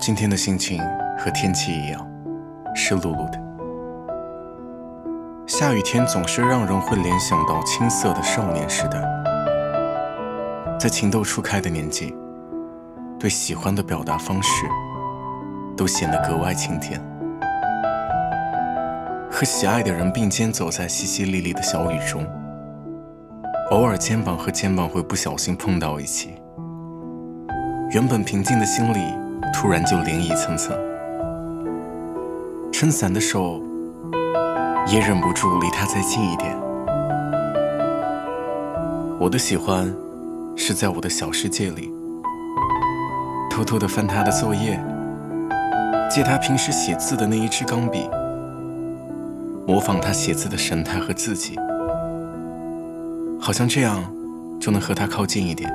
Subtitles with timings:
[0.00, 0.80] 今天的心情
[1.18, 2.10] 和天气一样，
[2.74, 3.38] 湿漉漉的。
[5.46, 8.98] 下雨天总是让人会联想到青涩的少年时代，
[10.78, 12.16] 在情窦初开的年纪，
[13.18, 14.64] 对喜欢的表达方式
[15.76, 16.98] 都显得格外清甜。
[19.30, 22.26] 和喜爱的人并肩走在淅淅沥沥的小雨中，
[23.70, 26.40] 偶尔肩膀和肩膀会不小心碰到一起，
[27.90, 29.29] 原本平静的心里。
[29.52, 30.74] 突然就涟漪层层，
[32.72, 33.60] 撑伞的手
[34.86, 36.56] 也忍不住离他再近一点。
[39.18, 39.94] 我的喜欢
[40.56, 41.92] 是在我的小世界里，
[43.50, 44.82] 偷偷的翻他的作业，
[46.10, 48.08] 借他平时写字的那一支钢笔，
[49.66, 51.58] 模仿他写字的神态和字迹，
[53.38, 54.02] 好像这样
[54.58, 55.70] 就能和他靠近一点，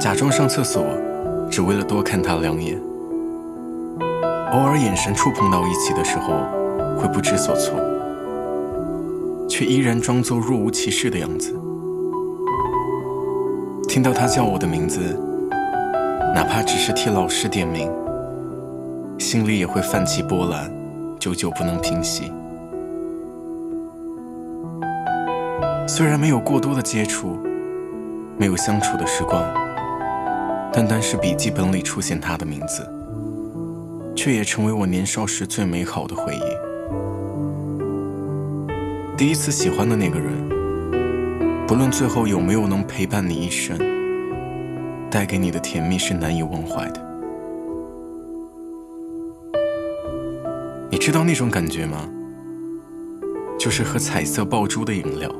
[0.00, 0.86] 假装上厕所。
[1.54, 2.76] 只为了多看他两眼，
[4.50, 6.34] 偶尔眼神触碰到一起的时候，
[6.98, 7.78] 会不知所措，
[9.48, 11.54] 却依然装作若无其事的样子。
[13.88, 15.16] 听到他叫我的名字，
[16.34, 17.88] 哪怕只是替老师点名，
[19.16, 20.68] 心里也会泛起波澜，
[21.20, 22.32] 久久不能平息。
[25.86, 27.38] 虽然没有过多的接触，
[28.36, 29.40] 没有相处的时光。
[30.74, 32.84] 单单是笔记本里出现他的名字，
[34.16, 36.40] 却也成为我年少时最美好的回忆。
[39.16, 40.48] 第一次喜欢的那个人，
[41.68, 43.78] 不论最后有没有能陪伴你一生，
[45.08, 47.00] 带给你的甜蜜是难以忘怀的。
[50.90, 52.10] 你知道那种感觉吗？
[53.56, 55.32] 就是喝彩色爆珠的饮料，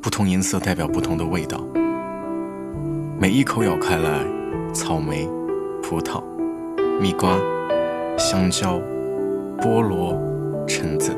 [0.00, 1.62] 不同颜色代表不同的味道。
[3.20, 4.24] 每一口咬开来，
[4.72, 5.28] 草莓、
[5.82, 6.22] 葡萄、
[7.00, 7.36] 蜜瓜、
[8.16, 8.80] 香蕉、
[9.60, 10.16] 菠萝、
[10.68, 11.10] 橙子，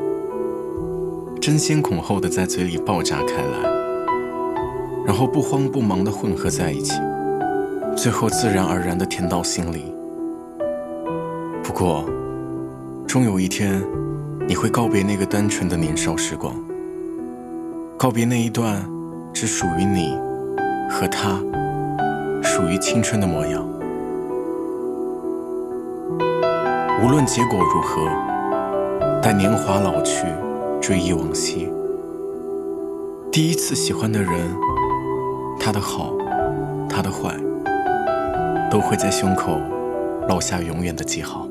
[1.39, 3.69] 争先恐后的在嘴里爆炸开来，
[5.05, 6.99] 然后不慌不忙的混合在一起，
[7.95, 9.93] 最后自然而然的甜到心里。
[11.61, 12.03] 不过，
[13.05, 13.79] 终有一天，
[14.47, 16.55] 你会告别那个单纯的年少时光，
[17.95, 18.83] 告别那一段
[19.31, 20.17] 只属于你
[20.89, 21.39] 和他。
[22.41, 23.65] 属于青春的模样，
[27.03, 28.07] 无论结果如何，
[29.21, 30.25] 待年华老去，
[30.81, 31.71] 追忆往昔，
[33.31, 34.31] 第一次喜欢的人，
[35.59, 36.13] 他的好，
[36.89, 37.35] 他的坏，
[38.69, 39.59] 都会在胸口
[40.27, 41.47] 烙下永远的记号。